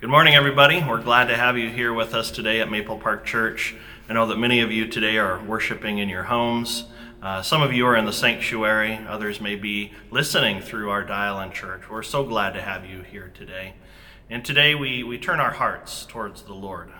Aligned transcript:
Good 0.00 0.08
morning, 0.08 0.34
everybody. 0.34 0.82
We're 0.82 1.02
glad 1.02 1.26
to 1.26 1.36
have 1.36 1.58
you 1.58 1.68
here 1.68 1.92
with 1.92 2.14
us 2.14 2.30
today 2.30 2.62
at 2.62 2.70
Maple 2.70 2.96
Park 2.96 3.26
Church. 3.26 3.76
I 4.08 4.14
know 4.14 4.28
that 4.28 4.38
many 4.38 4.62
of 4.62 4.72
you 4.72 4.86
today 4.86 5.18
are 5.18 5.44
worshiping 5.44 5.98
in 5.98 6.08
your 6.08 6.22
homes. 6.22 6.84
Uh, 7.20 7.42
some 7.42 7.60
of 7.60 7.74
you 7.74 7.84
are 7.84 7.94
in 7.94 8.06
the 8.06 8.12
sanctuary, 8.14 8.98
others 9.06 9.42
may 9.42 9.56
be 9.56 9.92
listening 10.10 10.62
through 10.62 10.88
our 10.88 11.04
dial 11.04 11.38
in 11.40 11.52
church. 11.52 11.90
We're 11.90 12.02
so 12.02 12.24
glad 12.24 12.54
to 12.54 12.62
have 12.62 12.86
you 12.86 13.02
here 13.02 13.30
today. 13.34 13.74
And 14.30 14.42
today 14.42 14.74
we, 14.74 15.02
we 15.02 15.18
turn 15.18 15.38
our 15.38 15.52
hearts 15.52 16.06
towards 16.06 16.44
the 16.44 16.54
Lord. 16.54 16.90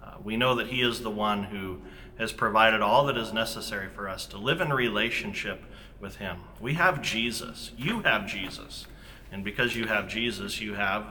Uh, 0.00 0.12
we 0.22 0.36
know 0.36 0.54
that 0.54 0.68
He 0.68 0.80
is 0.80 1.00
the 1.00 1.10
one 1.10 1.42
who 1.42 1.80
has 2.18 2.32
provided 2.32 2.80
all 2.80 3.04
that 3.06 3.16
is 3.16 3.32
necessary 3.32 3.88
for 3.88 4.08
us 4.08 4.26
to 4.26 4.38
live 4.38 4.60
in 4.60 4.72
relationship 4.72 5.64
with 5.98 6.18
Him. 6.18 6.36
We 6.60 6.74
have 6.74 7.02
Jesus. 7.02 7.72
You 7.76 8.02
have 8.02 8.28
Jesus. 8.28 8.86
And 9.32 9.42
because 9.42 9.74
you 9.74 9.88
have 9.88 10.06
Jesus, 10.06 10.60
you 10.60 10.74
have 10.74 11.04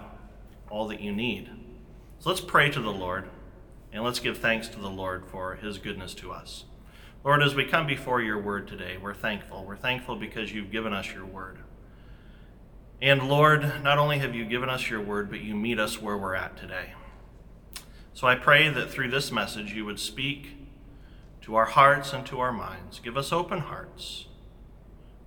all 0.74 0.88
that 0.88 1.02
you 1.02 1.12
need. 1.12 1.52
So 2.18 2.30
let's 2.30 2.42
pray 2.42 2.72
to 2.72 2.82
the 2.82 2.92
Lord 2.92 3.30
and 3.92 4.04
let's 4.04 4.20
give 4.20 4.40
thanks 4.40 4.68
to 4.70 4.80
the 4.80 4.90
Lord 4.90 5.24
for 5.24 5.54
his 5.54 5.78
goodness 5.78 6.16
to 6.16 6.32
us. 6.32 6.66
Lord, 7.24 7.44
as 7.44 7.54
we 7.54 7.64
come 7.64 7.86
before 7.86 8.24
your 8.24 8.42
word 8.42 8.68
today, 8.68 8.98
we're 9.00 9.14
thankful. 9.14 9.64
We're 9.66 9.76
thankful 9.76 10.16
because 10.16 10.52
you've 10.52 10.72
given 10.72 10.92
us 10.92 11.14
your 11.14 11.28
word. 11.28 11.60
And 13.04 13.30
Lord, 13.30 13.84
not 13.84 14.00
only 14.00 14.18
have 14.18 14.34
you 14.34 14.46
given 14.46 14.68
us 14.68 14.90
your 14.90 15.00
word, 15.00 15.30
but 15.30 15.42
you 15.42 15.54
meet 15.54 15.78
us 15.78 16.02
where 16.02 16.18
we're 16.18 16.34
at 16.34 16.58
today. 16.58 16.94
So 18.16 18.26
I 18.26 18.34
pray 18.34 18.68
that 18.68 18.90
through 18.90 19.12
this 19.12 19.32
message 19.32 19.74
you 19.74 19.86
would 19.86 20.00
speak 20.00 20.58
to 21.42 21.54
our 21.54 21.66
hearts 21.66 22.14
and 22.14 22.26
to 22.26 22.40
our 22.40 22.52
minds. 22.52 23.00
Give 23.00 23.16
us 23.16 23.32
open 23.32 23.60
hearts. 23.60 24.26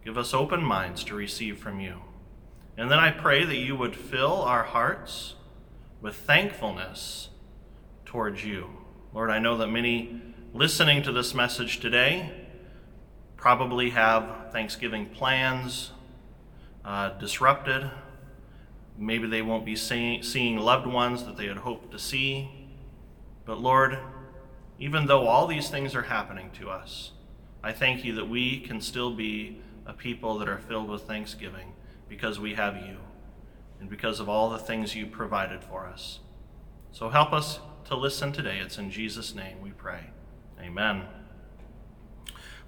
Give 0.04 0.18
us 0.18 0.34
open 0.34 0.64
minds 0.64 1.04
to 1.04 1.14
receive 1.14 1.56
from 1.58 1.78
you. 1.78 2.00
And 2.76 2.90
then 2.90 2.98
I 2.98 3.12
pray 3.12 3.44
that 3.44 3.56
you 3.56 3.76
would 3.76 3.94
fill 3.94 4.42
our 4.42 4.64
hearts 4.64 5.34
with 6.00 6.14
thankfulness 6.16 7.30
towards 8.04 8.44
you. 8.44 8.68
Lord, 9.14 9.30
I 9.30 9.38
know 9.38 9.56
that 9.58 9.68
many 9.68 10.20
listening 10.52 11.02
to 11.02 11.12
this 11.12 11.34
message 11.34 11.80
today 11.80 12.32
probably 13.36 13.90
have 13.90 14.52
Thanksgiving 14.52 15.06
plans 15.06 15.92
uh, 16.84 17.10
disrupted. 17.18 17.90
Maybe 18.98 19.26
they 19.26 19.42
won't 19.42 19.64
be 19.64 19.76
seeing, 19.76 20.22
seeing 20.22 20.58
loved 20.58 20.86
ones 20.86 21.24
that 21.24 21.36
they 21.36 21.46
had 21.46 21.58
hoped 21.58 21.92
to 21.92 21.98
see. 21.98 22.50
But 23.44 23.60
Lord, 23.60 23.98
even 24.78 25.06
though 25.06 25.26
all 25.26 25.46
these 25.46 25.68
things 25.68 25.94
are 25.94 26.02
happening 26.02 26.50
to 26.58 26.70
us, 26.70 27.12
I 27.62 27.72
thank 27.72 28.04
you 28.04 28.14
that 28.14 28.28
we 28.28 28.60
can 28.60 28.80
still 28.80 29.14
be 29.14 29.60
a 29.86 29.92
people 29.92 30.38
that 30.38 30.48
are 30.48 30.58
filled 30.58 30.88
with 30.88 31.02
thanksgiving 31.02 31.72
because 32.08 32.38
we 32.38 32.54
have 32.54 32.76
you 32.76 32.98
and 33.86 33.90
because 33.90 34.18
of 34.18 34.28
all 34.28 34.50
the 34.50 34.58
things 34.58 34.96
you 34.96 35.06
provided 35.06 35.62
for 35.62 35.86
us. 35.86 36.18
So 36.90 37.08
help 37.08 37.32
us 37.32 37.60
to 37.84 37.94
listen 37.94 38.32
today. 38.32 38.58
It's 38.58 38.78
in 38.78 38.90
Jesus' 38.90 39.32
name 39.32 39.60
we 39.62 39.70
pray. 39.70 40.10
Amen. 40.60 41.04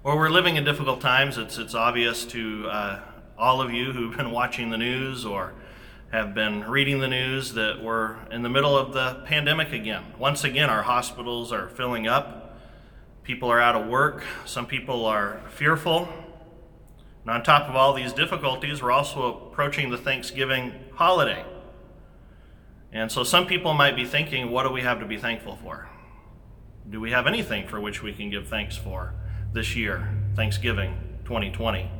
Well, 0.01 0.15
we're 0.15 0.29
living 0.29 0.55
in 0.55 0.63
difficult 0.63 1.01
times. 1.01 1.37
It's, 1.37 1.57
it's 1.57 1.75
obvious 1.75 2.23
to 2.27 2.67
uh, 2.69 2.99
all 3.37 3.59
of 3.59 3.73
you 3.73 3.91
who've 3.91 4.15
been 4.15 4.31
watching 4.31 4.69
the 4.69 4.77
news 4.77 5.25
or 5.25 5.53
have 6.13 6.33
been 6.33 6.63
reading 6.63 6.99
the 6.99 7.09
news 7.09 7.53
that 7.55 7.83
we're 7.83 8.15
in 8.31 8.41
the 8.41 8.49
middle 8.49 8.77
of 8.77 8.93
the 8.93 9.21
pandemic 9.25 9.73
again. 9.73 10.05
Once 10.17 10.45
again, 10.45 10.69
our 10.69 10.83
hospitals 10.83 11.51
are 11.51 11.67
filling 11.67 12.07
up. 12.07 12.61
People 13.23 13.51
are 13.51 13.59
out 13.59 13.75
of 13.75 13.87
work. 13.87 14.23
Some 14.45 14.65
people 14.65 15.05
are 15.05 15.41
fearful. 15.49 16.07
And 17.29 17.35
on 17.35 17.43
top 17.43 17.69
of 17.69 17.75
all 17.75 17.93
these 17.93 18.11
difficulties, 18.11 18.81
we're 18.81 18.91
also 18.91 19.49
approaching 19.51 19.91
the 19.91 19.99
Thanksgiving 19.99 20.73
holiday. 20.95 21.45
And 22.91 23.11
so 23.11 23.23
some 23.23 23.45
people 23.45 23.75
might 23.75 23.95
be 23.95 24.03
thinking, 24.03 24.49
what 24.49 24.63
do 24.63 24.71
we 24.71 24.81
have 24.81 24.99
to 24.99 25.05
be 25.05 25.19
thankful 25.19 25.55
for? 25.57 25.87
Do 26.89 26.99
we 26.99 27.11
have 27.11 27.27
anything 27.27 27.67
for 27.67 27.79
which 27.79 28.01
we 28.01 28.13
can 28.13 28.31
give 28.31 28.47
thanks 28.47 28.77
for 28.77 29.13
this 29.53 29.75
year, 29.75 30.09
Thanksgiving 30.35 30.97
2020? 31.25 31.91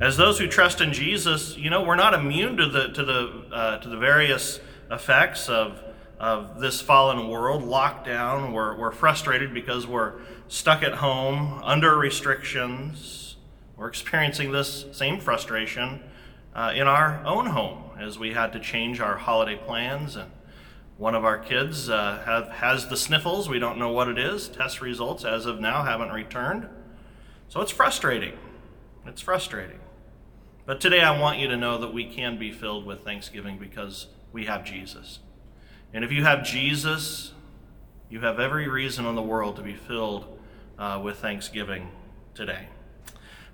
As 0.00 0.16
those 0.16 0.38
who 0.38 0.46
trust 0.46 0.80
in 0.80 0.92
Jesus, 0.92 1.56
you 1.56 1.68
know, 1.68 1.82
we're 1.82 1.96
not 1.96 2.14
immune 2.14 2.56
to 2.58 2.68
the, 2.68 2.92
to 2.92 3.04
the, 3.04 3.46
uh, 3.52 3.78
to 3.78 3.88
the 3.88 3.96
various 3.96 4.60
effects 4.88 5.48
of, 5.48 5.82
of 6.20 6.60
this 6.60 6.80
fallen 6.80 7.26
world, 7.26 7.64
lockdown. 7.64 8.52
We're, 8.52 8.78
we're 8.78 8.92
frustrated 8.92 9.52
because 9.52 9.84
we're 9.84 10.20
stuck 10.46 10.84
at 10.84 10.92
home, 10.92 11.60
under 11.64 11.98
restrictions, 11.98 13.33
we're 13.76 13.88
experiencing 13.88 14.52
this 14.52 14.86
same 14.92 15.18
frustration 15.18 16.00
uh, 16.54 16.72
in 16.74 16.86
our 16.86 17.24
own 17.24 17.46
home 17.46 17.90
as 17.98 18.18
we 18.18 18.32
had 18.32 18.52
to 18.52 18.60
change 18.60 19.00
our 19.00 19.16
holiday 19.16 19.56
plans. 19.56 20.14
And 20.16 20.30
one 20.96 21.14
of 21.16 21.24
our 21.24 21.38
kids 21.38 21.88
uh, 21.88 22.22
have, 22.24 22.48
has 22.48 22.88
the 22.88 22.96
sniffles. 22.96 23.48
We 23.48 23.58
don't 23.58 23.78
know 23.78 23.90
what 23.90 24.08
it 24.08 24.18
is. 24.18 24.48
Test 24.48 24.80
results, 24.80 25.24
as 25.24 25.46
of 25.46 25.60
now, 25.60 25.82
haven't 25.82 26.10
returned. 26.10 26.68
So 27.48 27.60
it's 27.60 27.72
frustrating. 27.72 28.34
It's 29.06 29.20
frustrating. 29.20 29.80
But 30.66 30.80
today 30.80 31.00
I 31.00 31.18
want 31.18 31.40
you 31.40 31.48
to 31.48 31.56
know 31.56 31.78
that 31.78 31.92
we 31.92 32.04
can 32.04 32.38
be 32.38 32.52
filled 32.52 32.86
with 32.86 33.04
thanksgiving 33.04 33.58
because 33.58 34.06
we 34.32 34.46
have 34.46 34.64
Jesus. 34.64 35.18
And 35.92 36.04
if 36.04 36.12
you 36.12 36.22
have 36.24 36.44
Jesus, 36.44 37.32
you 38.08 38.20
have 38.20 38.38
every 38.38 38.68
reason 38.68 39.04
in 39.04 39.14
the 39.14 39.22
world 39.22 39.56
to 39.56 39.62
be 39.62 39.74
filled 39.74 40.38
uh, 40.78 41.00
with 41.02 41.18
thanksgiving 41.18 41.90
today. 42.34 42.68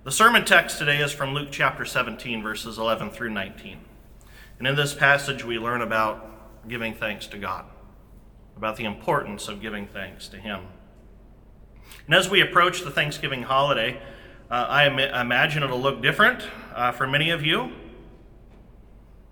The 0.03 0.11
sermon 0.11 0.47
text 0.47 0.79
today 0.79 1.03
is 1.03 1.13
from 1.13 1.35
Luke 1.35 1.49
chapter 1.51 1.85
17, 1.85 2.43
verses 2.43 2.79
11 2.79 3.11
through 3.11 3.29
19. 3.29 3.77
And 4.59 4.67
in 4.67 4.75
this 4.75 4.95
passage, 4.95 5.45
we 5.45 5.59
learn 5.59 5.83
about 5.83 6.67
giving 6.67 6.95
thanks 6.95 7.27
to 7.27 7.37
God, 7.37 7.67
about 8.57 8.77
the 8.77 8.85
importance 8.85 9.47
of 9.47 9.61
giving 9.61 9.87
thanks 9.87 10.27
to 10.29 10.39
Him. 10.39 10.61
And 12.07 12.15
as 12.15 12.31
we 12.31 12.41
approach 12.41 12.81
the 12.81 12.91
Thanksgiving 12.91 13.43
holiday, 13.43 14.01
uh, 14.51 14.65
I 14.71 14.87
Im- 14.87 14.99
imagine 14.99 15.63
it'll 15.63 15.83
look 15.83 16.01
different 16.01 16.49
uh, 16.75 16.93
for 16.93 17.07
many 17.07 17.29
of 17.29 17.45
you. 17.45 17.71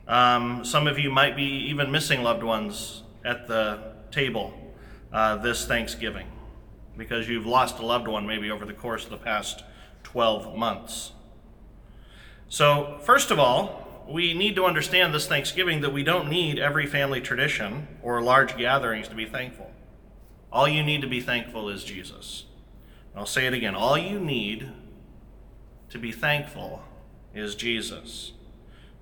Um, 0.06 0.66
some 0.66 0.86
of 0.86 0.98
you 0.98 1.10
might 1.10 1.34
be 1.34 1.46
even 1.70 1.90
missing 1.90 2.22
loved 2.22 2.42
ones 2.42 3.04
at 3.24 3.48
the 3.48 3.94
table 4.10 4.52
uh, 5.14 5.36
this 5.36 5.64
Thanksgiving 5.64 6.26
because 6.98 7.26
you've 7.26 7.46
lost 7.46 7.78
a 7.78 7.86
loved 7.86 8.06
one 8.06 8.26
maybe 8.26 8.50
over 8.50 8.66
the 8.66 8.74
course 8.74 9.04
of 9.04 9.10
the 9.10 9.16
past 9.16 9.64
12 10.02 10.56
months. 10.56 11.12
So, 12.48 12.98
first 13.02 13.30
of 13.30 13.38
all, 13.38 14.04
we 14.08 14.32
need 14.32 14.56
to 14.56 14.64
understand 14.64 15.12
this 15.12 15.26
Thanksgiving 15.26 15.82
that 15.82 15.92
we 15.92 16.02
don't 16.02 16.30
need 16.30 16.58
every 16.58 16.86
family 16.86 17.20
tradition 17.20 17.86
or 18.02 18.22
large 18.22 18.56
gatherings 18.56 19.08
to 19.08 19.14
be 19.14 19.26
thankful. 19.26 19.70
All 20.50 20.66
you 20.66 20.82
need 20.82 21.02
to 21.02 21.08
be 21.08 21.20
thankful 21.20 21.68
is 21.68 21.84
Jesus. 21.84 22.44
And 23.12 23.20
I'll 23.20 23.26
say 23.26 23.46
it 23.46 23.52
again. 23.52 23.74
All 23.74 23.98
you 23.98 24.18
need 24.18 24.70
to 25.90 25.98
be 25.98 26.10
thankful 26.10 26.82
is 27.34 27.54
Jesus. 27.54 28.32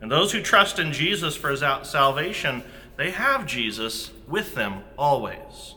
And 0.00 0.10
those 0.10 0.32
who 0.32 0.42
trust 0.42 0.78
in 0.78 0.92
Jesus 0.92 1.36
for 1.36 1.50
his 1.50 1.60
salvation, 1.60 2.64
they 2.96 3.12
have 3.12 3.46
Jesus 3.46 4.10
with 4.28 4.54
them 4.54 4.82
always. 4.98 5.76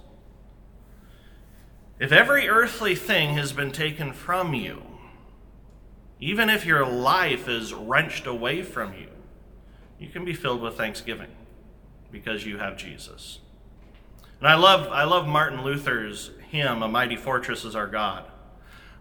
If 1.99 2.11
every 2.11 2.47
earthly 2.47 2.95
thing 2.95 3.35
has 3.35 3.51
been 3.51 3.71
taken 3.71 4.13
from 4.13 4.53
you, 4.53 4.81
even 6.19 6.49
if 6.49 6.65
your 6.65 6.85
life 6.85 7.47
is 7.47 7.73
wrenched 7.73 8.27
away 8.27 8.61
from 8.61 8.93
you, 8.93 9.07
you 9.97 10.09
can 10.09 10.25
be 10.25 10.33
filled 10.33 10.61
with 10.61 10.77
thanksgiving 10.77 11.29
because 12.11 12.45
you 12.45 12.57
have 12.57 12.77
Jesus. 12.77 13.39
And 14.39 14.47
I 14.47 14.55
love, 14.55 14.87
I 14.87 15.03
love 15.03 15.27
Martin 15.27 15.63
Luther's 15.63 16.31
hymn, 16.49 16.81
A 16.81 16.87
Mighty 16.87 17.15
Fortress 17.15 17.65
is 17.65 17.75
Our 17.75 17.87
God. 17.87 18.25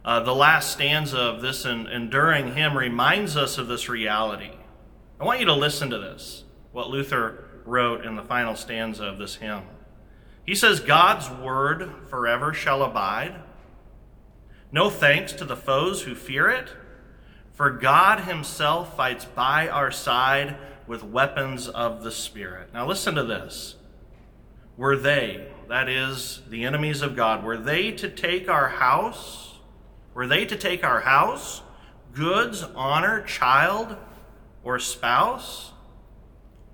Uh, 0.05 0.21
the 0.21 0.35
last 0.35 0.73
stanza 0.73 1.19
of 1.19 1.43
this 1.43 1.65
enduring 1.65 2.55
hymn 2.55 2.77
reminds 2.77 3.37
us 3.37 3.59
of 3.59 3.69
this 3.69 3.89
reality. 3.89 4.53
I 5.21 5.25
want 5.25 5.41
you 5.41 5.47
to 5.47 5.55
listen 5.55 5.91
to 5.91 5.99
this, 5.99 6.45
what 6.73 6.89
Luther 6.89 7.45
wrote 7.65 8.05
in 8.05 8.17
the 8.17 8.23
final 8.23 8.55
stanza 8.55 9.05
of 9.05 9.19
this 9.19 9.37
hymn. 9.37 9.63
He 10.47 10.55
says, 10.55 10.81
God's 10.81 11.29
word 11.29 11.93
forever 12.09 12.55
shall 12.55 12.83
abide. 12.83 13.35
No 14.71 14.89
thanks 14.89 15.33
to 15.35 15.45
the 15.45 15.57
foes 15.57 16.03
who 16.03 16.15
fear 16.15 16.49
it 16.49 16.71
for 17.59 17.71
God 17.71 18.21
Himself 18.21 18.97
fights 18.97 19.25
by 19.25 19.67
our 19.67 19.91
side 19.91 20.57
with 20.87 21.03
weapons 21.03 21.67
of 21.67 22.05
the 22.05 22.13
Spirit. 22.13 22.73
Now, 22.73 22.87
listen 22.87 23.17
to 23.17 23.25
this. 23.25 23.75
Were 24.77 24.97
they, 24.97 25.49
that 25.69 25.89
is, 25.89 26.41
the 26.49 26.65
enemies 26.65 27.03
of 27.03 27.17
God, 27.17 27.43
were 27.43 27.57
they 27.57 27.91
to 27.91 28.09
take 28.09 28.49
our 28.49 28.69
house? 28.69 29.57
Were 30.15 30.29
they 30.29 30.47
to 30.47 30.57
take 30.57 30.85
our 30.85 31.01
house, 31.01 31.63
goods, 32.15 32.63
honor, 32.77 33.23
child, 33.23 33.97
or 34.63 34.79
spouse? 34.79 35.73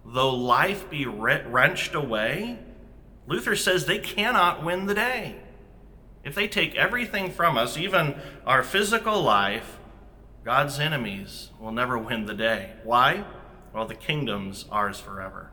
Though 0.04 0.34
life 0.34 0.90
be 0.90 1.06
wrenched 1.06 1.94
away, 1.94 2.58
Luther 3.26 3.56
says 3.56 3.86
they 3.86 4.00
cannot 4.00 4.62
win 4.62 4.84
the 4.84 4.94
day. 4.94 5.36
If 6.24 6.34
they 6.34 6.46
take 6.46 6.74
everything 6.74 7.30
from 7.30 7.56
us, 7.56 7.78
even 7.78 8.20
our 8.46 8.62
physical 8.62 9.22
life, 9.22 9.73
God's 10.44 10.78
enemies 10.78 11.50
will 11.58 11.72
never 11.72 11.96
win 11.96 12.26
the 12.26 12.34
day. 12.34 12.72
Why? 12.82 13.24
Well, 13.72 13.86
the 13.86 13.94
kingdom's 13.94 14.66
ours 14.70 15.00
forever. 15.00 15.50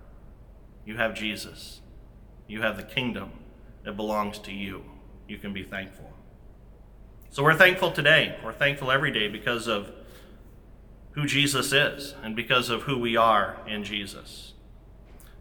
You 0.85 0.97
have 0.97 1.15
Jesus. 1.15 1.79
You 2.47 2.61
have 2.61 2.75
the 2.75 2.83
kingdom. 2.83 3.31
It 3.85 3.95
belongs 3.95 4.37
to 4.39 4.51
you. 4.51 4.83
You 5.27 5.37
can 5.37 5.53
be 5.53 5.63
thankful. 5.63 6.11
So 7.29 7.41
we're 7.43 7.55
thankful 7.55 7.93
today. 7.93 8.37
We're 8.43 8.51
thankful 8.51 8.91
every 8.91 9.11
day 9.11 9.29
because 9.29 9.67
of 9.67 9.93
who 11.11 11.25
Jesus 11.25 11.71
is 11.71 12.13
and 12.21 12.35
because 12.35 12.69
of 12.69 12.83
who 12.83 12.97
we 12.97 13.15
are 13.15 13.57
in 13.65 13.85
Jesus. 13.85 14.53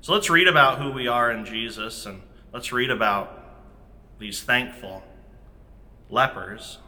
So 0.00 0.12
let's 0.12 0.31
read 0.31 0.46
about 0.46 0.81
who 0.81 0.93
we 0.93 1.08
are 1.08 1.31
in 1.31 1.44
Jesus 1.44 2.06
and 2.06 2.23
let's 2.53 2.73
read 2.73 2.91
about 2.91 3.37
these 4.20 4.43
thankful 4.43 5.03
lepers. 6.08 6.79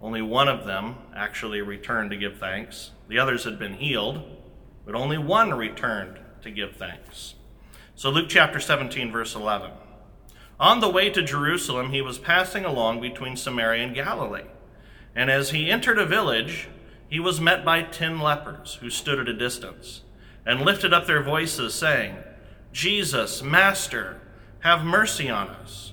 Only 0.00 0.22
one 0.22 0.48
of 0.48 0.64
them 0.64 0.96
actually 1.14 1.60
returned 1.60 2.10
to 2.10 2.16
give 2.16 2.38
thanks. 2.38 2.92
The 3.08 3.18
others 3.18 3.44
had 3.44 3.58
been 3.58 3.74
healed, 3.74 4.22
but 4.86 4.94
only 4.94 5.18
one 5.18 5.54
returned 5.54 6.18
to 6.42 6.50
give 6.50 6.76
thanks. 6.76 7.34
So, 7.94 8.10
Luke 8.10 8.28
chapter 8.28 8.60
17, 8.60 9.10
verse 9.10 9.34
11. 9.34 9.72
On 10.60 10.80
the 10.80 10.88
way 10.88 11.10
to 11.10 11.22
Jerusalem, 11.22 11.90
he 11.90 12.00
was 12.00 12.18
passing 12.18 12.64
along 12.64 13.00
between 13.00 13.36
Samaria 13.36 13.84
and 13.84 13.94
Galilee. 13.94 14.46
And 15.14 15.30
as 15.30 15.50
he 15.50 15.70
entered 15.70 15.98
a 15.98 16.06
village, 16.06 16.68
he 17.08 17.18
was 17.18 17.40
met 17.40 17.64
by 17.64 17.82
ten 17.82 18.20
lepers 18.20 18.74
who 18.80 18.90
stood 18.90 19.18
at 19.18 19.28
a 19.28 19.34
distance 19.34 20.02
and 20.46 20.60
lifted 20.60 20.92
up 20.92 21.06
their 21.06 21.22
voices, 21.22 21.74
saying, 21.74 22.16
Jesus, 22.72 23.42
Master, 23.42 24.20
have 24.60 24.84
mercy 24.84 25.28
on 25.28 25.48
us. 25.48 25.92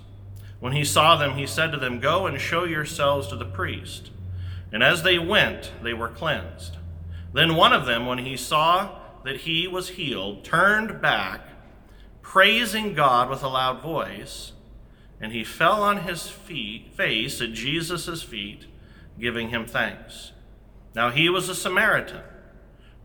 When 0.66 0.74
he 0.74 0.84
saw 0.84 1.16
them, 1.16 1.38
he 1.38 1.46
said 1.46 1.72
to 1.74 1.78
them, 1.78 2.00
Go 2.00 2.26
and 2.26 2.42
show 2.42 2.64
yourselves 2.64 3.28
to 3.28 3.36
the 3.36 3.46
priest. 3.46 4.10
And 4.72 4.82
as 4.82 5.04
they 5.04 5.20
went, 5.20 5.72
they 5.84 5.94
were 5.94 6.10
cleansed. 6.10 6.78
Then 7.34 7.56
one 7.56 7.72
of 7.72 7.86
them, 7.86 8.08
when 8.08 8.18
he 8.18 8.36
saw 8.36 8.98
that 9.24 9.42
he 9.42 9.68
was 9.68 9.90
healed, 9.90 10.44
turned 10.44 11.04
back, 11.04 11.42
praising 12.24 12.96
God 12.96 13.30
with 13.30 13.44
a 13.44 13.48
loud 13.48 13.84
voice, 13.84 14.54
and 15.22 15.32
he 15.32 15.44
fell 15.44 15.84
on 15.84 15.98
his 15.98 16.30
feet, 16.30 16.92
face 16.96 17.40
at 17.42 17.54
Jesus' 17.54 18.24
feet, 18.24 18.66
giving 19.20 19.50
him 19.50 19.68
thanks. 19.68 20.32
Now 20.96 21.12
he 21.12 21.30
was 21.30 21.48
a 21.48 21.54
Samaritan. 21.54 22.24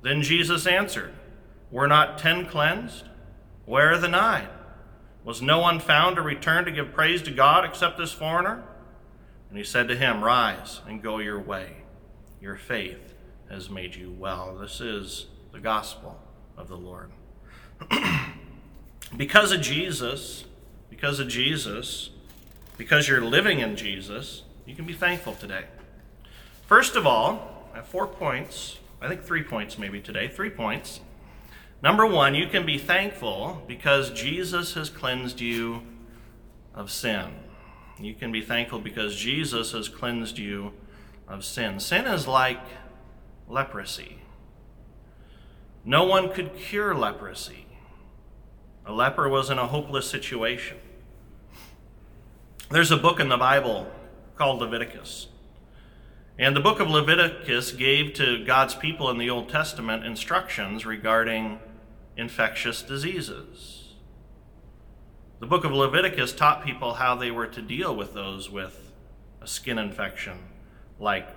Then 0.00 0.22
Jesus 0.22 0.66
answered, 0.66 1.12
Were 1.70 1.86
not 1.86 2.16
ten 2.16 2.46
cleansed? 2.46 3.04
Where 3.66 3.92
are 3.92 3.98
the 3.98 4.08
nine? 4.08 4.48
Was 5.24 5.42
no 5.42 5.58
one 5.58 5.80
found 5.80 6.16
to 6.16 6.22
return 6.22 6.64
to 6.64 6.70
give 6.70 6.92
praise 6.92 7.22
to 7.22 7.30
God 7.30 7.64
except 7.64 7.98
this 7.98 8.12
foreigner? 8.12 8.62
And 9.48 9.58
he 9.58 9.64
said 9.64 9.88
to 9.88 9.96
him, 9.96 10.24
Rise 10.24 10.80
and 10.86 11.02
go 11.02 11.18
your 11.18 11.38
way. 11.38 11.82
Your 12.40 12.56
faith 12.56 13.14
has 13.50 13.68
made 13.68 13.94
you 13.94 14.10
well. 14.10 14.56
This 14.56 14.80
is 14.80 15.26
the 15.52 15.60
gospel 15.60 16.18
of 16.56 16.68
the 16.68 16.76
Lord. 16.76 17.10
because 19.16 19.52
of 19.52 19.60
Jesus, 19.60 20.44
because 20.88 21.20
of 21.20 21.28
Jesus, 21.28 22.10
because 22.78 23.08
you're 23.08 23.20
living 23.20 23.58
in 23.60 23.76
Jesus, 23.76 24.44
you 24.64 24.74
can 24.74 24.86
be 24.86 24.94
thankful 24.94 25.34
today. 25.34 25.64
First 26.66 26.96
of 26.96 27.06
all, 27.06 27.66
I 27.72 27.76
have 27.76 27.88
four 27.88 28.06
points. 28.06 28.78
I 29.02 29.08
think 29.08 29.24
three 29.24 29.42
points 29.42 29.78
maybe 29.78 30.00
today. 30.00 30.28
Three 30.28 30.50
points. 30.50 31.00
Number 31.82 32.06
one, 32.06 32.34
you 32.34 32.46
can 32.46 32.66
be 32.66 32.76
thankful 32.76 33.62
because 33.66 34.10
Jesus 34.10 34.74
has 34.74 34.90
cleansed 34.90 35.40
you 35.40 35.82
of 36.74 36.90
sin. 36.90 37.30
You 37.98 38.14
can 38.14 38.30
be 38.30 38.42
thankful 38.42 38.80
because 38.80 39.16
Jesus 39.16 39.72
has 39.72 39.88
cleansed 39.88 40.38
you 40.38 40.72
of 41.26 41.44
sin. 41.44 41.80
Sin 41.80 42.06
is 42.06 42.26
like 42.26 42.60
leprosy. 43.48 44.18
No 45.84 46.04
one 46.04 46.30
could 46.32 46.54
cure 46.54 46.94
leprosy. 46.94 47.66
A 48.84 48.92
leper 48.92 49.28
was 49.28 49.48
in 49.50 49.58
a 49.58 49.66
hopeless 49.66 50.08
situation. 50.08 50.76
There's 52.70 52.90
a 52.90 52.96
book 52.96 53.20
in 53.20 53.28
the 53.28 53.36
Bible 53.36 53.90
called 54.36 54.60
Leviticus. 54.60 55.28
And 56.38 56.56
the 56.56 56.60
book 56.60 56.80
of 56.80 56.88
Leviticus 56.88 57.72
gave 57.72 58.14
to 58.14 58.44
God's 58.44 58.74
people 58.74 59.10
in 59.10 59.18
the 59.18 59.28
Old 59.28 59.48
Testament 59.48 60.04
instructions 60.04 60.86
regarding 60.86 61.58
infectious 62.16 62.82
diseases. 62.82 63.94
The 65.40 65.46
book 65.46 65.64
of 65.64 65.72
Leviticus 65.72 66.32
taught 66.32 66.64
people 66.64 66.94
how 66.94 67.14
they 67.14 67.30
were 67.30 67.46
to 67.46 67.62
deal 67.62 67.96
with 67.96 68.12
those 68.12 68.50
with 68.50 68.92
a 69.40 69.46
skin 69.46 69.78
infection 69.78 70.38
like 70.98 71.28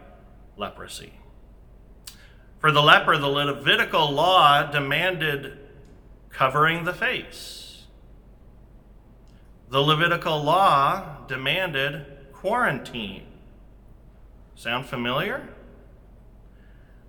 leprosy. 0.58 1.14
For 2.60 2.72
the 2.72 2.82
leper, 2.82 3.18
the 3.18 3.28
Levitical 3.28 4.12
law 4.12 4.70
demanded 4.70 5.58
covering 6.30 6.84
the 6.84 6.94
face. 6.94 7.84
The 9.70 9.82
Levitical 9.82 10.44
law 10.44 11.26
demanded 11.28 12.06
quarantine. 12.34 13.26
Sound 14.56 14.86
familiar? 14.86 15.48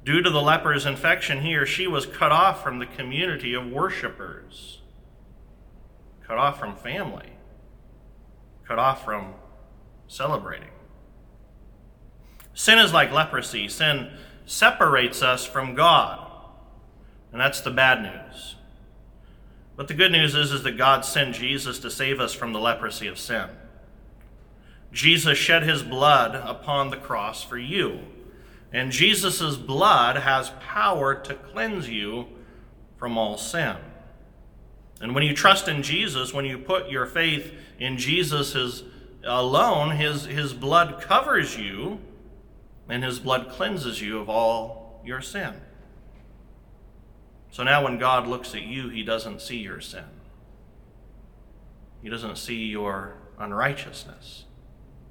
Due 0.04 0.20
to 0.20 0.30
the 0.30 0.42
leper's 0.42 0.84
infection, 0.84 1.40
he 1.40 1.56
or 1.56 1.64
she 1.64 1.86
was 1.86 2.04
cut 2.04 2.30
off 2.30 2.62
from 2.62 2.78
the 2.78 2.86
community 2.86 3.54
of 3.54 3.66
worshipers, 3.66 4.82
cut 6.26 6.36
off 6.36 6.58
from 6.58 6.76
family, 6.76 7.32
cut 8.66 8.78
off 8.78 9.04
from 9.04 9.32
celebrating. 10.06 10.68
Sin 12.54 12.78
is 12.78 12.92
like 12.92 13.10
leprosy. 13.10 13.68
Sin 13.68 14.10
separates 14.46 15.22
us 15.22 15.44
from 15.44 15.74
God. 15.74 16.20
And 17.32 17.40
that's 17.40 17.60
the 17.60 17.70
bad 17.70 18.02
news. 18.02 18.54
But 19.76 19.88
the 19.88 19.94
good 19.94 20.12
news 20.12 20.36
is, 20.36 20.52
is 20.52 20.62
that 20.62 20.78
God 20.78 21.04
sent 21.04 21.34
Jesus 21.34 21.80
to 21.80 21.90
save 21.90 22.20
us 22.20 22.32
from 22.32 22.52
the 22.52 22.60
leprosy 22.60 23.08
of 23.08 23.18
sin. 23.18 23.48
Jesus 24.92 25.36
shed 25.36 25.64
his 25.64 25.82
blood 25.82 26.36
upon 26.36 26.90
the 26.90 26.96
cross 26.96 27.42
for 27.42 27.58
you. 27.58 28.00
And 28.74 28.90
Jesus' 28.90 29.56
blood 29.56 30.16
has 30.16 30.50
power 30.60 31.14
to 31.14 31.34
cleanse 31.34 31.88
you 31.88 32.26
from 32.98 33.16
all 33.16 33.38
sin. 33.38 33.76
And 35.00 35.14
when 35.14 35.22
you 35.22 35.32
trust 35.32 35.68
in 35.68 35.84
Jesus, 35.84 36.34
when 36.34 36.44
you 36.44 36.58
put 36.58 36.90
your 36.90 37.06
faith 37.06 37.54
in 37.78 37.98
Jesus 37.98 38.54
his, 38.54 38.82
alone, 39.22 39.92
his, 39.92 40.24
his 40.24 40.52
blood 40.52 41.00
covers 41.00 41.56
you 41.56 42.00
and 42.88 43.04
his 43.04 43.20
blood 43.20 43.48
cleanses 43.48 44.02
you 44.02 44.18
of 44.18 44.28
all 44.28 45.00
your 45.04 45.20
sin. 45.20 45.54
So 47.52 47.62
now 47.62 47.84
when 47.84 47.98
God 47.98 48.26
looks 48.26 48.56
at 48.56 48.62
you, 48.62 48.88
he 48.88 49.04
doesn't 49.04 49.40
see 49.40 49.58
your 49.58 49.80
sin, 49.80 50.04
he 52.02 52.08
doesn't 52.08 52.38
see 52.38 52.64
your 52.64 53.14
unrighteousness. 53.38 54.46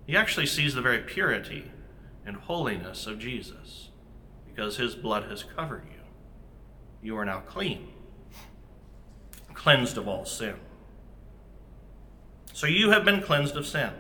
He 0.06 0.18
actually 0.18 0.48
sees 0.48 0.76
the 0.76 0.82
very 0.82 1.00
purity 1.00 1.72
and 2.26 2.36
holiness 2.36 3.08
of 3.08 3.20
Jesus 3.20 3.90
because 4.46 4.78
his 4.78 4.96
blood 4.96 5.24
has 5.30 5.44
covered 5.44 5.84
you. 5.92 6.00
You 7.02 7.18
are 7.18 7.26
now 7.26 7.42
clean, 7.42 7.90
cleansed 9.54 9.98
of 9.98 10.08
all 10.08 10.26
sin. 10.26 10.56
So 12.54 12.68
you 12.68 12.92
have 12.92 13.04
been 13.04 13.22
cleansed 13.22 13.56
of 13.56 13.66
sin. 13.66 13.92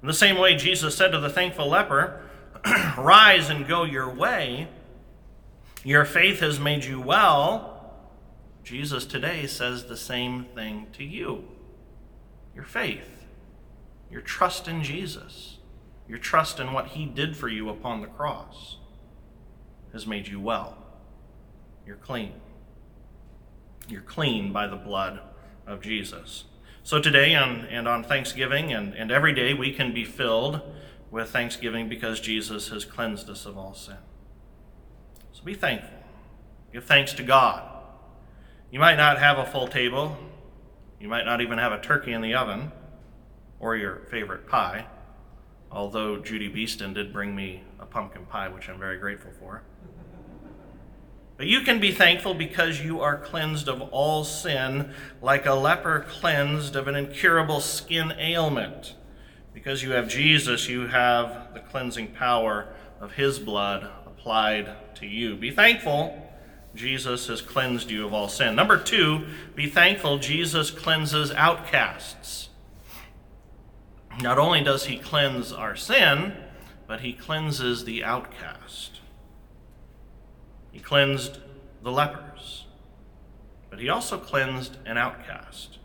In 0.00 0.06
the 0.06 0.14
same 0.14 0.38
way, 0.38 0.54
Jesus 0.54 0.94
said 0.94 1.12
to 1.12 1.18
the 1.18 1.30
thankful 1.30 1.68
leper, 1.68 2.22
Rise 2.98 3.50
and 3.50 3.66
go 3.66 3.84
your 3.84 4.08
way. 4.08 4.68
Your 5.82 6.04
faith 6.04 6.40
has 6.40 6.60
made 6.60 6.84
you 6.84 7.00
well. 7.00 7.94
Jesus 8.62 9.06
today 9.06 9.46
says 9.46 9.86
the 9.86 9.96
same 9.96 10.44
thing 10.44 10.86
to 10.92 11.04
you. 11.04 11.44
Your 12.54 12.64
faith 12.64 13.18
your 14.10 14.20
trust 14.22 14.68
in 14.68 14.82
Jesus, 14.82 15.57
your 16.08 16.18
trust 16.18 16.58
in 16.58 16.72
what 16.72 16.88
he 16.88 17.06
did 17.06 17.36
for 17.36 17.48
you 17.48 17.68
upon 17.68 18.00
the 18.00 18.06
cross, 18.06 18.78
has 19.92 20.06
made 20.06 20.28
you 20.28 20.40
well. 20.40 20.76
You're 21.86 21.96
clean. 21.96 22.32
You're 23.88 24.02
clean 24.02 24.52
by 24.52 24.66
the 24.66 24.76
blood 24.76 25.20
of 25.66 25.80
Jesus. 25.80 26.44
So 26.82 27.00
today 27.00 27.34
on, 27.34 27.66
and 27.66 27.86
on 27.86 28.04
Thanksgiving 28.04 28.72
and, 28.72 28.94
and 28.94 29.10
every 29.10 29.34
day, 29.34 29.54
we 29.54 29.72
can 29.72 29.92
be 29.92 30.04
filled 30.04 30.60
with 31.10 31.30
thanksgiving 31.30 31.88
because 31.88 32.20
Jesus 32.20 32.68
has 32.68 32.84
cleansed 32.84 33.28
us 33.30 33.46
of 33.46 33.56
all 33.56 33.74
sin. 33.74 33.96
So 35.32 35.42
be 35.44 35.54
thankful. 35.54 35.98
Give 36.72 36.84
thanks 36.84 37.12
to 37.14 37.22
God. 37.22 37.62
You 38.70 38.78
might 38.78 38.96
not 38.96 39.18
have 39.18 39.38
a 39.38 39.46
full 39.46 39.68
table. 39.68 40.16
You 41.00 41.08
might 41.08 41.24
not 41.24 41.40
even 41.40 41.58
have 41.58 41.72
a 41.72 41.80
turkey 41.80 42.12
in 42.12 42.20
the 42.20 42.34
oven 42.34 42.72
or 43.60 43.76
your 43.76 44.00
favorite 44.10 44.46
pie, 44.46 44.86
although 45.70 46.16
Judy 46.18 46.48
Beeston 46.48 46.94
did 46.94 47.12
bring 47.12 47.34
me 47.34 47.62
a 47.78 47.86
pumpkin 47.86 48.26
pie, 48.26 48.48
which 48.48 48.68
I'm 48.68 48.78
very 48.78 48.98
grateful 48.98 49.30
for. 49.38 49.62
But 51.36 51.46
you 51.46 51.60
can 51.60 51.78
be 51.78 51.92
thankful 51.92 52.34
because 52.34 52.80
you 52.80 53.00
are 53.00 53.16
cleansed 53.16 53.68
of 53.68 53.80
all 53.80 54.24
sin, 54.24 54.92
like 55.22 55.46
a 55.46 55.54
leper 55.54 56.04
cleansed 56.08 56.74
of 56.74 56.88
an 56.88 56.96
incurable 56.96 57.60
skin 57.60 58.12
ailment. 58.18 58.96
Because 59.54 59.82
you 59.82 59.92
have 59.92 60.08
Jesus, 60.08 60.68
you 60.68 60.88
have 60.88 61.54
the 61.54 61.60
cleansing 61.60 62.08
power 62.08 62.68
of 63.00 63.12
his 63.12 63.38
blood 63.38 63.88
applied 64.04 64.94
to 64.96 65.06
you. 65.06 65.36
Be 65.36 65.52
thankful 65.52 66.24
Jesus 66.74 67.28
has 67.28 67.40
cleansed 67.40 67.90
you 67.90 68.06
of 68.06 68.12
all 68.12 68.28
sin. 68.28 68.54
Number 68.54 68.76
two, 68.76 69.26
be 69.54 69.68
thankful 69.68 70.18
Jesus 70.18 70.70
cleanses 70.70 71.30
outcasts. 71.32 72.47
Not 74.20 74.38
only 74.38 74.62
does 74.62 74.86
he 74.86 74.98
cleanse 74.98 75.52
our 75.52 75.76
sin, 75.76 76.34
but 76.86 77.00
he 77.00 77.12
cleanses 77.12 77.84
the 77.84 78.02
outcast. 78.02 79.00
He 80.72 80.80
cleansed 80.80 81.38
the 81.82 81.92
lepers, 81.92 82.66
but 83.70 83.78
he 83.78 83.88
also 83.88 84.18
cleansed 84.18 84.76
an 84.84 84.96
outcast. 84.96 85.78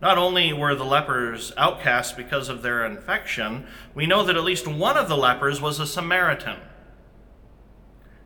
Not 0.00 0.18
only 0.18 0.52
were 0.52 0.74
the 0.74 0.84
lepers 0.84 1.52
outcasts 1.56 2.12
because 2.12 2.48
of 2.48 2.62
their 2.62 2.84
infection, 2.84 3.66
we 3.94 4.06
know 4.06 4.24
that 4.24 4.36
at 4.36 4.44
least 4.44 4.66
one 4.66 4.96
of 4.96 5.08
the 5.08 5.16
lepers 5.16 5.60
was 5.60 5.78
a 5.78 5.86
Samaritan. 5.86 6.58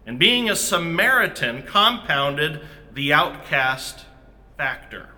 And 0.06 0.18
being 0.18 0.48
a 0.48 0.56
Samaritan 0.56 1.62
compounded 1.62 2.62
the 2.92 3.12
outcast 3.12 4.04
factor. 4.56 5.10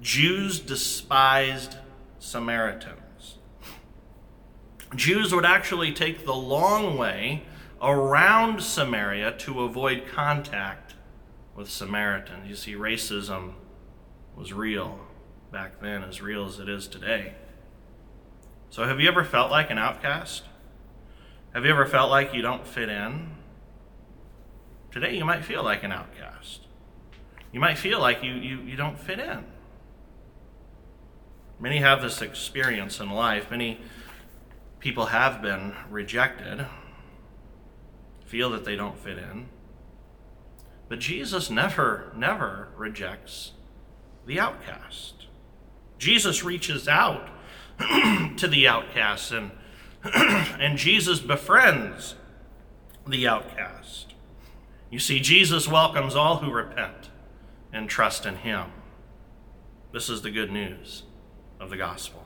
Jews 0.00 0.58
despised 0.58 1.76
Samaritans. 2.24 3.36
Jews 4.96 5.34
would 5.34 5.44
actually 5.44 5.92
take 5.92 6.24
the 6.24 6.34
long 6.34 6.96
way 6.96 7.44
around 7.82 8.62
Samaria 8.62 9.32
to 9.32 9.62
avoid 9.62 10.04
contact 10.10 10.94
with 11.54 11.70
Samaritans. 11.70 12.48
You 12.48 12.56
see, 12.56 12.74
racism 12.74 13.52
was 14.34 14.52
real 14.52 15.00
back 15.52 15.80
then, 15.80 16.02
as 16.02 16.22
real 16.22 16.46
as 16.46 16.58
it 16.58 16.68
is 16.68 16.88
today. 16.88 17.34
So, 18.70 18.84
have 18.84 19.00
you 19.00 19.08
ever 19.08 19.22
felt 19.22 19.50
like 19.50 19.70
an 19.70 19.78
outcast? 19.78 20.44
Have 21.52 21.64
you 21.64 21.70
ever 21.70 21.86
felt 21.86 22.10
like 22.10 22.32
you 22.32 22.40
don't 22.40 22.66
fit 22.66 22.88
in? 22.88 23.32
Today, 24.90 25.14
you 25.14 25.24
might 25.24 25.44
feel 25.44 25.62
like 25.62 25.84
an 25.84 25.92
outcast. 25.92 26.62
You 27.52 27.60
might 27.60 27.76
feel 27.76 28.00
like 28.00 28.24
you, 28.24 28.32
you, 28.32 28.60
you 28.62 28.76
don't 28.76 28.98
fit 28.98 29.20
in. 29.20 29.44
Many 31.60 31.78
have 31.78 32.02
this 32.02 32.20
experience 32.20 33.00
in 33.00 33.10
life. 33.10 33.50
Many 33.50 33.80
people 34.80 35.06
have 35.06 35.40
been 35.40 35.74
rejected, 35.88 36.66
feel 38.26 38.50
that 38.50 38.64
they 38.64 38.76
don't 38.76 38.98
fit 38.98 39.18
in. 39.18 39.48
But 40.88 40.98
Jesus 40.98 41.50
never, 41.50 42.12
never 42.14 42.68
rejects 42.76 43.52
the 44.26 44.38
outcast. 44.38 45.26
Jesus 45.98 46.44
reaches 46.44 46.88
out 46.88 47.28
to 47.78 48.48
the 48.48 48.68
outcast 48.68 49.32
and, 49.32 49.52
and 50.04 50.76
Jesus 50.76 51.20
befriends 51.20 52.14
the 53.06 53.26
outcast. 53.26 54.14
You 54.90 54.98
see, 54.98 55.20
Jesus 55.20 55.66
welcomes 55.66 56.14
all 56.14 56.38
who 56.38 56.50
repent 56.50 57.10
and 57.72 57.88
trust 57.88 58.26
in 58.26 58.36
him. 58.36 58.66
This 59.92 60.08
is 60.08 60.22
the 60.22 60.30
good 60.30 60.52
news 60.52 61.04
of 61.60 61.70
the 61.70 61.76
gospel. 61.76 62.24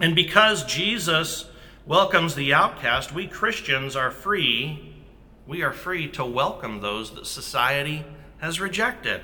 And 0.00 0.14
because 0.14 0.64
Jesus 0.64 1.46
welcomes 1.86 2.34
the 2.34 2.54
outcast, 2.54 3.12
we 3.12 3.26
Christians 3.26 3.96
are 3.96 4.10
free. 4.10 4.94
We 5.46 5.62
are 5.62 5.72
free 5.72 6.08
to 6.12 6.24
welcome 6.24 6.80
those 6.80 7.14
that 7.14 7.26
society 7.26 8.04
has 8.38 8.60
rejected. 8.60 9.22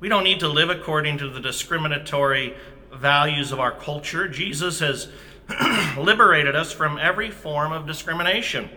We 0.00 0.08
don't 0.08 0.24
need 0.24 0.40
to 0.40 0.48
live 0.48 0.68
according 0.68 1.18
to 1.18 1.28
the 1.28 1.40
discriminatory 1.40 2.54
values 2.92 3.52
of 3.52 3.60
our 3.60 3.72
culture. 3.72 4.28
Jesus 4.28 4.80
has 4.80 5.08
liberated 5.98 6.54
us 6.54 6.72
from 6.72 6.98
every 6.98 7.30
form 7.30 7.72
of 7.72 7.86
discrimination. 7.86 8.68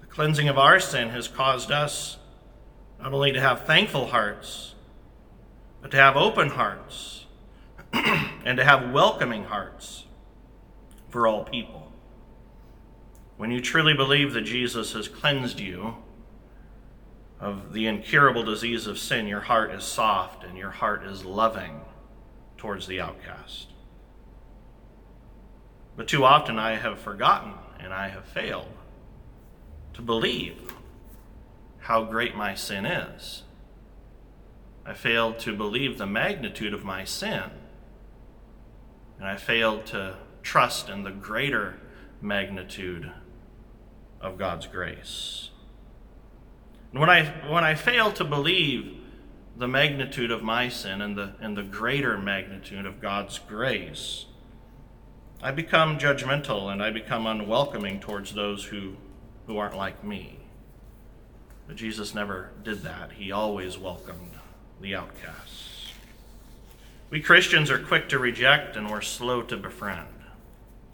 The 0.00 0.06
cleansing 0.06 0.48
of 0.48 0.58
our 0.58 0.78
sin 0.78 1.08
has 1.08 1.26
caused 1.26 1.72
us 1.72 2.18
not 3.00 3.12
only 3.12 3.32
to 3.32 3.40
have 3.40 3.66
thankful 3.66 4.06
hearts, 4.06 4.73
but 5.84 5.90
to 5.90 5.98
have 5.98 6.16
open 6.16 6.48
hearts 6.48 7.26
and 7.92 8.56
to 8.56 8.64
have 8.64 8.90
welcoming 8.90 9.44
hearts 9.44 10.06
for 11.10 11.26
all 11.26 11.44
people. 11.44 11.92
When 13.36 13.50
you 13.50 13.60
truly 13.60 13.92
believe 13.92 14.32
that 14.32 14.46
Jesus 14.46 14.94
has 14.94 15.08
cleansed 15.08 15.60
you, 15.60 15.96
of 17.38 17.74
the 17.74 17.86
incurable 17.86 18.42
disease 18.42 18.86
of 18.86 18.98
sin, 18.98 19.26
your 19.26 19.40
heart 19.40 19.72
is 19.72 19.84
soft 19.84 20.42
and 20.42 20.56
your 20.56 20.70
heart 20.70 21.04
is 21.04 21.26
loving 21.26 21.82
towards 22.56 22.86
the 22.86 22.98
outcast. 22.98 23.68
But 25.98 26.08
too 26.08 26.24
often 26.24 26.58
I 26.58 26.76
have 26.76 26.98
forgotten 26.98 27.52
and 27.78 27.92
I 27.92 28.08
have 28.08 28.24
failed 28.24 28.72
to 29.92 30.00
believe 30.00 30.72
how 31.80 32.04
great 32.04 32.34
my 32.34 32.54
sin 32.54 32.86
is. 32.86 33.43
I 34.86 34.92
failed 34.92 35.38
to 35.40 35.56
believe 35.56 35.96
the 35.96 36.06
magnitude 36.06 36.74
of 36.74 36.84
my 36.84 37.04
sin. 37.04 37.44
And 39.18 39.26
I 39.26 39.36
failed 39.36 39.86
to 39.86 40.18
trust 40.42 40.90
in 40.90 41.04
the 41.04 41.10
greater 41.10 41.80
magnitude 42.20 43.10
of 44.20 44.36
God's 44.36 44.66
grace. 44.66 45.50
And 46.90 47.00
when 47.00 47.10
I, 47.10 47.24
when 47.48 47.64
I 47.64 47.74
fail 47.74 48.12
to 48.12 48.24
believe 48.24 49.00
the 49.56 49.68
magnitude 49.68 50.30
of 50.30 50.42
my 50.42 50.68
sin 50.68 51.00
and 51.00 51.16
the, 51.16 51.34
and 51.40 51.56
the 51.56 51.62
greater 51.62 52.18
magnitude 52.18 52.84
of 52.84 53.00
God's 53.00 53.38
grace, 53.38 54.26
I 55.42 55.50
become 55.50 55.98
judgmental 55.98 56.70
and 56.70 56.82
I 56.82 56.90
become 56.90 57.26
unwelcoming 57.26 58.00
towards 58.00 58.34
those 58.34 58.64
who, 58.64 58.96
who 59.46 59.56
aren't 59.56 59.76
like 59.76 60.04
me. 60.04 60.40
But 61.66 61.76
Jesus 61.76 62.14
never 62.14 62.50
did 62.62 62.82
that. 62.82 63.12
He 63.12 63.32
always 63.32 63.78
welcomed 63.78 64.33
the 64.80 64.94
outcasts. 64.94 65.92
We 67.10 67.20
Christians 67.20 67.70
are 67.70 67.78
quick 67.78 68.08
to 68.08 68.18
reject 68.18 68.76
and 68.76 68.90
we're 68.90 69.00
slow 69.00 69.42
to 69.42 69.56
befriend. 69.56 70.08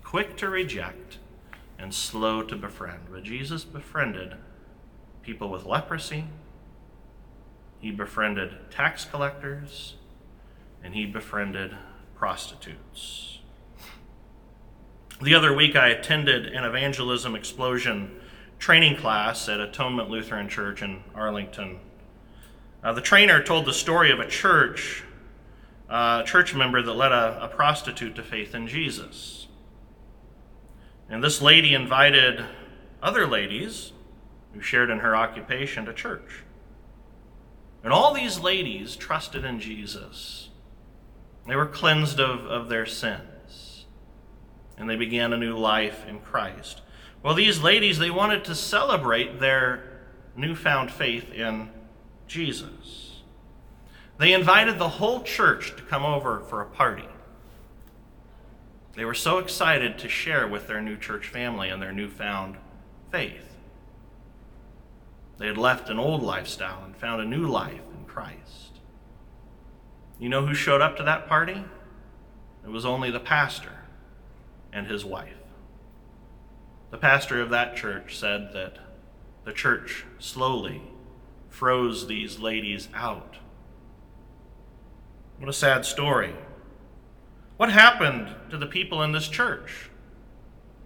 Quick 0.04 0.37
to 0.38 0.50
reject 0.50 1.18
and 1.78 1.94
slow 1.94 2.42
to 2.42 2.56
befriend. 2.56 3.00
But 3.10 3.22
Jesus 3.22 3.64
befriended 3.64 4.34
people 5.22 5.49
with 5.49 5.64
leprosy, 5.64 6.26
he 7.80 7.90
befriended 7.90 8.70
tax 8.70 9.04
collectors, 9.04 9.94
and 10.82 10.94
he 10.94 11.06
befriended 11.06 11.75
prostitutes. 12.14 13.38
The 15.22 15.34
other 15.34 15.54
week, 15.54 15.76
I 15.76 15.88
attended 15.88 16.46
an 16.46 16.64
evangelism 16.64 17.34
explosion 17.34 18.20
training 18.58 18.96
class 18.96 19.49
at 19.49 19.60
Atonement 19.60 20.10
Lutheran 20.10 20.49
Church 20.49 20.82
in 20.82 21.02
Arlington. 21.14 21.78
Uh, 22.82 22.92
the 22.92 23.00
trainer 23.00 23.42
told 23.42 23.66
the 23.66 23.75
story 23.75 24.10
of 24.10 24.20
a 24.20 24.26
church, 24.26 25.02
uh, 25.88 26.22
church 26.22 26.54
member 26.54 26.80
that 26.80 26.94
led 26.94 27.12
a, 27.12 27.44
a 27.44 27.49
prostitute 27.49 28.14
to 28.14 28.22
faith 28.22 28.54
in 28.54 28.66
Jesus. 28.66 29.49
And 31.10 31.22
this 31.22 31.42
lady 31.42 31.75
invited 31.75 32.44
other 33.02 33.26
ladies 33.26 33.92
who 34.54 34.60
shared 34.60 34.88
in 34.88 35.00
her 35.00 35.14
occupation 35.14 35.84
to 35.84 35.92
church. 35.92 36.44
And 37.82 37.92
all 37.92 38.14
these 38.14 38.38
ladies 38.38 38.96
trusted 38.96 39.44
in 39.44 39.60
Jesus. 39.60 40.49
They 41.46 41.56
were 41.56 41.66
cleansed 41.66 42.20
of, 42.20 42.46
of 42.46 42.68
their 42.68 42.87
sins. 42.87 43.87
And 44.78 44.88
they 44.88 44.96
began 44.96 45.32
a 45.32 45.37
new 45.37 45.56
life 45.56 46.06
in 46.08 46.20
Christ. 46.20 46.80
Well, 47.22 47.34
these 47.34 47.60
ladies, 47.60 47.99
they 47.99 48.10
wanted 48.10 48.44
to 48.44 48.54
celebrate 48.54 49.38
their 49.38 50.00
newfound 50.37 50.90
faith 50.90 51.32
in 51.32 51.70
Jesus. 52.30 53.22
They 54.18 54.32
invited 54.32 54.78
the 54.78 54.88
whole 54.88 55.22
church 55.22 55.75
to 55.76 55.82
come 55.82 56.04
over 56.04 56.40
for 56.40 56.60
a 56.60 56.66
party. 56.66 57.08
They 58.94 59.04
were 59.04 59.14
so 59.14 59.38
excited 59.38 59.99
to 59.99 60.08
share 60.08 60.46
with 60.46 60.68
their 60.68 60.80
new 60.80 60.96
church 60.96 61.26
family 61.26 61.70
and 61.70 61.82
their 61.82 61.92
newfound 61.92 62.56
faith. 63.10 63.56
They 65.38 65.49
had 65.49 65.58
left 65.58 65.90
an 65.90 65.99
old 65.99 66.22
lifestyle 66.22 66.84
and 66.84 66.96
found 66.96 67.20
a 67.20 67.25
new 67.25 67.46
life 67.46 67.80
in 67.99 68.04
Christ. 68.06 68.78
You 70.20 70.28
know 70.28 70.46
who 70.46 70.54
showed 70.54 70.80
up 70.80 70.96
to 70.99 71.02
that 71.02 71.26
party? 71.26 71.64
It 72.62 72.70
was 72.70 72.84
only 72.84 73.10
the 73.10 73.20
pastor 73.20 73.72
and 74.72 74.87
his 74.87 75.04
wife. 75.04 75.34
The 76.92 76.99
pastor 76.99 77.40
of 77.40 77.50
that 77.50 77.75
church 77.75 78.16
said 78.16 78.50
that 78.52 78.78
the 79.44 79.52
church 79.52 80.04
slowly 80.18 80.82
froze 81.50 82.07
these 82.07 82.38
ladies 82.38 82.88
out. 82.95 83.37
What 85.38 85.49
a 85.49 85.52
sad 85.52 85.85
story. 85.85 86.35
What 87.57 87.71
happened 87.71 88.35
to 88.50 88.57
the 88.57 88.66
people 88.66 89.02
in 89.02 89.12
this 89.12 89.28
church 89.28 89.90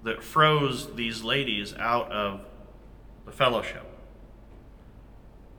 that 0.03 0.23
froze 0.23 0.95
these 0.95 1.23
ladies 1.23 1.75
out 1.75 2.11
of 2.11 2.41
the 3.25 3.33
fellowship? 3.33 3.87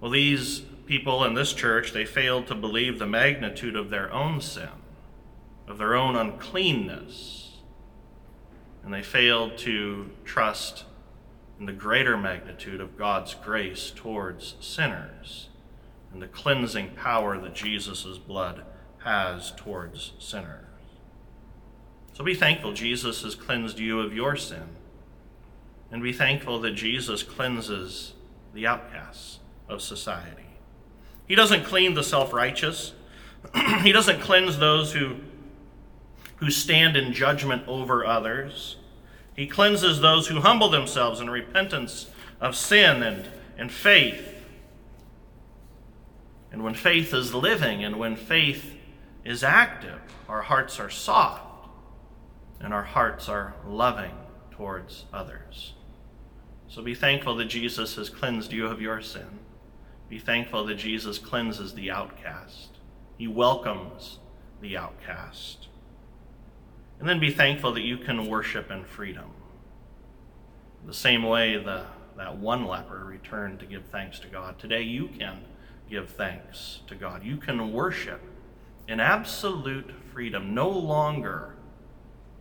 Well, 0.01 0.11
these 0.11 0.61
people 0.85 1.23
in 1.23 1.33
this 1.33 1.53
church, 1.53 1.93
they 1.93 2.05
failed 2.05 2.47
to 2.47 2.55
believe 2.55 2.99
the 2.99 3.07
magnitude 3.07 3.75
of 3.75 3.89
their 3.89 4.11
own 4.11 4.41
sin, 4.41 4.69
of 5.67 5.77
their 5.77 5.95
own 5.95 6.15
uncleanness, 6.15 7.57
and 8.83 8.93
they 8.93 9.01
failed 9.01 9.57
to 9.59 10.11
trust 10.25 10.83
and 11.59 11.67
the 11.67 11.73
greater 11.73 12.17
magnitude 12.17 12.81
of 12.81 12.97
God's 12.97 13.33
grace 13.33 13.91
towards 13.95 14.55
sinners 14.59 15.49
and 16.11 16.21
the 16.21 16.27
cleansing 16.27 16.91
power 16.95 17.37
that 17.39 17.53
Jesus' 17.53 18.17
blood 18.17 18.63
has 19.03 19.51
towards 19.55 20.13
sinners. 20.19 20.65
So 22.13 22.23
be 22.23 22.33
thankful 22.33 22.73
Jesus 22.73 23.23
has 23.23 23.35
cleansed 23.35 23.79
you 23.79 23.99
of 23.99 24.13
your 24.13 24.35
sin. 24.35 24.69
And 25.91 26.01
be 26.01 26.13
thankful 26.13 26.59
that 26.61 26.71
Jesus 26.71 27.23
cleanses 27.23 28.13
the 28.53 28.65
outcasts 28.65 29.39
of 29.67 29.81
society. 29.81 30.45
He 31.27 31.35
doesn't 31.35 31.65
clean 31.65 31.93
the 31.93 32.03
self 32.03 32.33
righteous, 32.33 32.93
He 33.81 33.91
doesn't 33.91 34.21
cleanse 34.21 34.57
those 34.57 34.93
who, 34.93 35.17
who 36.37 36.49
stand 36.49 36.95
in 36.95 37.13
judgment 37.13 37.67
over 37.67 38.05
others. 38.05 38.77
He 39.35 39.47
cleanses 39.47 39.99
those 39.99 40.27
who 40.27 40.39
humble 40.39 40.69
themselves 40.69 41.19
in 41.19 41.29
repentance 41.29 42.09
of 42.39 42.55
sin 42.55 43.03
and, 43.03 43.29
and 43.57 43.71
faith. 43.71 44.33
And 46.51 46.63
when 46.63 46.73
faith 46.73 47.13
is 47.13 47.33
living 47.33 47.83
and 47.83 47.97
when 47.97 48.15
faith 48.15 48.73
is 49.25 49.43
active, 49.43 49.99
our 50.29 50.41
hearts 50.41 50.79
are 50.79 50.89
soft 50.89 51.67
and 52.61 52.73
our 52.73 52.83
hearts 52.83 53.27
are 53.27 53.53
loving 53.67 54.13
towards 54.51 55.05
others. 55.11 55.73
So 56.69 56.81
be 56.81 56.95
thankful 56.95 57.35
that 57.35 57.45
Jesus 57.45 57.95
has 57.95 58.09
cleansed 58.09 58.53
you 58.53 58.67
of 58.67 58.81
your 58.81 59.01
sin. 59.01 59.39
Be 60.09 60.19
thankful 60.19 60.65
that 60.65 60.75
Jesus 60.75 61.17
cleanses 61.17 61.73
the 61.73 61.91
outcast. 61.91 62.69
He 63.17 63.27
welcomes 63.27 64.19
the 64.61 64.77
outcast. 64.77 65.67
And 66.99 67.09
then 67.09 67.19
be 67.19 67.31
thankful 67.31 67.73
that 67.73 67.81
you 67.81 67.97
can 67.97 68.27
worship 68.27 68.71
in 68.71 68.85
freedom. 68.85 69.31
The 70.85 70.93
same 70.93 71.23
way 71.23 71.57
the, 71.57 71.85
that 72.17 72.37
one 72.37 72.65
leper 72.65 73.03
returned 73.03 73.59
to 73.59 73.65
give 73.65 73.85
thanks 73.85 74.19
to 74.19 74.27
God, 74.27 74.59
today 74.59 74.83
you 74.83 75.07
can 75.07 75.39
give 75.89 76.09
thanks 76.09 76.79
to 76.87 76.95
God. 76.95 77.23
You 77.23 77.37
can 77.37 77.73
worship 77.73 78.21
in 78.87 78.99
absolute 78.99 79.91
freedom, 80.13 80.53
no 80.53 80.69
longer 80.69 81.55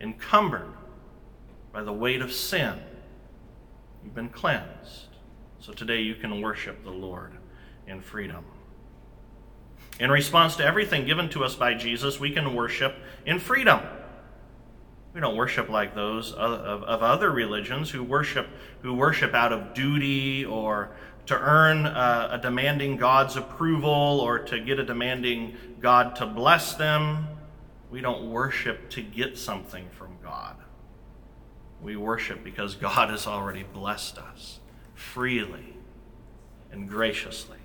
encumbered 0.00 0.72
by 1.72 1.82
the 1.82 1.92
weight 1.92 2.22
of 2.22 2.32
sin. 2.32 2.78
You've 4.04 4.14
been 4.14 4.28
cleansed. 4.28 5.08
So 5.58 5.72
today 5.72 6.02
you 6.02 6.14
can 6.14 6.42
worship 6.42 6.84
the 6.84 6.90
Lord 6.90 7.32
in 7.86 8.00
freedom. 8.00 8.44
In 9.98 10.10
response 10.10 10.56
to 10.56 10.64
everything 10.64 11.06
given 11.06 11.28
to 11.30 11.44
us 11.44 11.54
by 11.54 11.74
Jesus, 11.74 12.20
we 12.20 12.30
can 12.30 12.54
worship 12.54 12.96
in 13.24 13.38
freedom. 13.38 13.80
We 15.14 15.20
don't 15.20 15.36
worship 15.36 15.68
like 15.68 15.94
those 15.94 16.32
of, 16.32 16.82
of, 16.82 17.02
other 17.02 17.30
religions 17.30 17.88
who 17.88 18.02
worship 18.02 18.48
who 18.82 18.94
worship 18.94 19.32
out 19.32 19.52
of 19.52 19.72
duty 19.72 20.44
or 20.44 20.90
to 21.26 21.38
earn 21.38 21.86
a, 21.86 22.30
a 22.32 22.38
demanding 22.42 22.96
God's 22.96 23.36
approval 23.36 24.20
or 24.20 24.40
to 24.40 24.58
get 24.58 24.80
a 24.80 24.84
demanding 24.84 25.56
God 25.80 26.16
to 26.16 26.26
bless 26.26 26.74
them. 26.74 27.28
We 27.90 28.00
don't 28.00 28.28
worship 28.30 28.90
to 28.90 29.02
get 29.02 29.38
something 29.38 29.88
from 29.90 30.16
God. 30.20 30.56
We 31.80 31.96
worship 31.96 32.42
because 32.42 32.74
God 32.74 33.10
has 33.10 33.26
already 33.26 33.62
blessed 33.62 34.18
us 34.18 34.58
freely 34.94 35.76
and 36.72 36.88
graciously. 36.88 37.58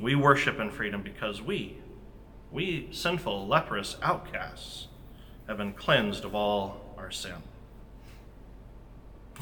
We 0.00 0.14
worship 0.14 0.60
in 0.60 0.70
freedom 0.70 1.02
because 1.02 1.42
we, 1.42 1.78
we 2.52 2.88
sinful, 2.92 3.48
leprous 3.48 3.96
outcasts, 4.02 4.88
have 5.46 5.58
been 5.58 5.72
cleansed 5.72 6.24
of 6.24 6.34
all 6.34 6.80
our 6.96 7.10
sin. 7.10 7.36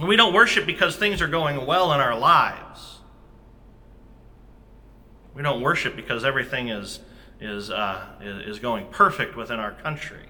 We 0.00 0.16
don't 0.16 0.32
worship 0.32 0.66
because 0.66 0.96
things 0.96 1.20
are 1.20 1.28
going 1.28 1.66
well 1.66 1.92
in 1.92 2.00
our 2.00 2.18
lives. 2.18 2.98
We 5.34 5.42
don't 5.42 5.60
worship 5.60 5.96
because 5.96 6.24
everything 6.24 6.68
is, 6.68 7.00
is, 7.40 7.70
uh, 7.70 8.06
is 8.20 8.58
going 8.58 8.86
perfect 8.90 9.36
within 9.36 9.58
our 9.58 9.72
country. 9.72 10.28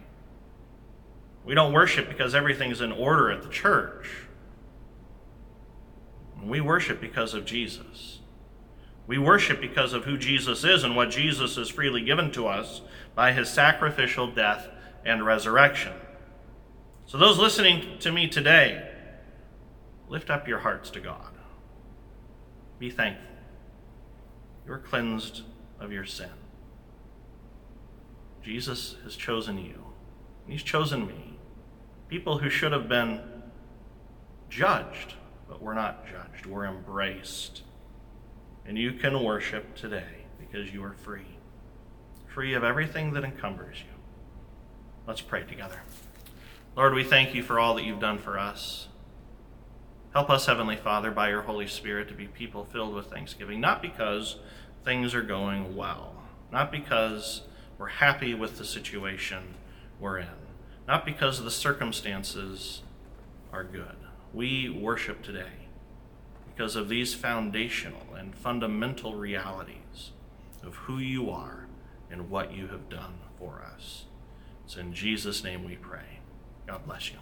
We 1.44 1.54
don't 1.54 1.72
worship 1.72 2.08
because 2.08 2.34
everything's 2.34 2.80
in 2.80 2.92
order 2.92 3.30
at 3.30 3.42
the 3.42 3.48
church. 3.48 4.08
We 6.42 6.60
worship 6.60 7.00
because 7.00 7.34
of 7.34 7.44
Jesus. 7.44 8.20
We 9.06 9.18
worship 9.18 9.60
because 9.60 9.92
of 9.92 10.04
who 10.04 10.16
Jesus 10.16 10.64
is 10.64 10.84
and 10.84 10.94
what 10.94 11.10
Jesus 11.10 11.56
has 11.56 11.68
freely 11.68 12.02
given 12.02 12.30
to 12.32 12.46
us 12.46 12.82
by 13.14 13.32
his 13.32 13.48
sacrificial 13.48 14.28
death 14.28 14.68
and 15.04 15.24
resurrection. 15.24 15.92
So, 17.06 17.18
those 17.18 17.38
listening 17.38 17.98
to 18.00 18.12
me 18.12 18.28
today, 18.28 18.88
lift 20.08 20.30
up 20.30 20.46
your 20.46 20.60
hearts 20.60 20.90
to 20.90 21.00
God. 21.00 21.32
Be 22.78 22.90
thankful. 22.90 23.26
You're 24.66 24.78
cleansed 24.78 25.42
of 25.80 25.92
your 25.92 26.04
sin. 26.04 26.30
Jesus 28.42 28.96
has 29.04 29.16
chosen 29.16 29.58
you. 29.58 29.84
He's 30.46 30.62
chosen 30.62 31.06
me. 31.06 31.38
People 32.08 32.38
who 32.38 32.50
should 32.50 32.72
have 32.72 32.88
been 32.88 33.20
judged, 34.50 35.14
but 35.48 35.62
we're 35.62 35.74
not 35.74 36.06
judged. 36.06 36.46
We're 36.46 36.66
embraced. 36.66 37.62
And 38.66 38.76
you 38.76 38.92
can 38.92 39.22
worship 39.22 39.74
today 39.74 40.26
because 40.38 40.72
you 40.72 40.84
are 40.84 40.92
free, 40.92 41.38
free 42.28 42.54
of 42.54 42.64
everything 42.64 43.12
that 43.14 43.24
encumbers 43.24 43.78
you. 43.78 43.91
Let's 45.04 45.20
pray 45.20 45.42
together. 45.42 45.82
Lord, 46.76 46.94
we 46.94 47.02
thank 47.02 47.34
you 47.34 47.42
for 47.42 47.58
all 47.58 47.74
that 47.74 47.84
you've 47.84 47.98
done 47.98 48.18
for 48.18 48.38
us. 48.38 48.86
Help 50.14 50.30
us, 50.30 50.46
Heavenly 50.46 50.76
Father, 50.76 51.10
by 51.10 51.28
your 51.28 51.42
Holy 51.42 51.66
Spirit, 51.66 52.06
to 52.08 52.14
be 52.14 52.28
people 52.28 52.64
filled 52.64 52.94
with 52.94 53.06
thanksgiving, 53.06 53.60
not 53.60 53.82
because 53.82 54.36
things 54.84 55.12
are 55.12 55.22
going 55.22 55.74
well, 55.74 56.22
not 56.52 56.70
because 56.70 57.42
we're 57.78 57.88
happy 57.88 58.32
with 58.32 58.58
the 58.58 58.64
situation 58.64 59.54
we're 59.98 60.18
in, 60.18 60.28
not 60.86 61.04
because 61.04 61.42
the 61.42 61.50
circumstances 61.50 62.82
are 63.52 63.64
good. 63.64 63.96
We 64.32 64.68
worship 64.68 65.20
today 65.22 65.66
because 66.54 66.76
of 66.76 66.88
these 66.88 67.12
foundational 67.12 68.14
and 68.16 68.36
fundamental 68.36 69.16
realities 69.16 70.12
of 70.62 70.74
who 70.74 70.98
you 70.98 71.28
are 71.28 71.66
and 72.08 72.30
what 72.30 72.52
you 72.52 72.68
have 72.68 72.88
done 72.88 73.14
for 73.36 73.64
us. 73.74 74.04
In 74.76 74.94
Jesus' 74.94 75.44
name 75.44 75.64
we 75.64 75.76
pray. 75.76 76.20
God 76.66 76.86
bless 76.86 77.10
you. 77.10 77.18